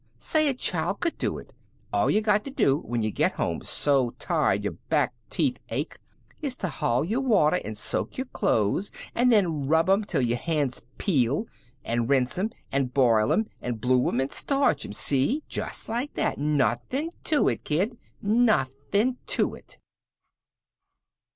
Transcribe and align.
Say, 0.17 0.47
a 0.49 0.55
child 0.55 0.99
could 1.01 1.21
work 1.21 1.43
it. 1.49 1.53
All 1.93 2.09
you 2.09 2.21
got 2.21 2.43
to 2.45 2.49
do, 2.49 2.79
when 2.79 3.03
you 3.03 3.11
get 3.11 3.33
home 3.33 3.61
so 3.63 4.09
tired 4.17 4.63
your 4.63 4.73
back 4.89 5.13
teeth 5.29 5.57
ache, 5.69 5.99
is 6.41 6.55
to 6.57 6.69
haul 6.69 7.05
your 7.05 7.21
water, 7.21 7.61
an' 7.63 7.75
soak 7.75 8.17
your 8.17 8.25
clothes, 8.25 8.91
an' 9.13 9.29
then 9.29 9.67
rub 9.67 9.91
'em 9.91 10.03
till 10.03 10.23
your 10.23 10.39
hands 10.39 10.81
peel, 10.97 11.45
and 11.85 12.09
rinse 12.09 12.35
'em, 12.39 12.49
an' 12.71 12.85
boil 12.87 13.31
'em, 13.31 13.45
and 13.61 13.79
blue 13.79 14.09
'em, 14.09 14.19
an' 14.19 14.31
starch 14.31 14.83
'em. 14.85 14.93
See? 14.93 15.43
Just 15.47 15.87
like 15.87 16.15
that. 16.15 16.39
Nothin' 16.39 17.11
to 17.25 17.47
it, 17.47 17.63
kid. 17.63 17.95
Nothin' 18.23 19.17
to 19.27 19.53
it." 19.53 19.77